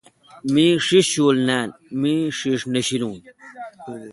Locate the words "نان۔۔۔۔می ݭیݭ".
1.47-2.59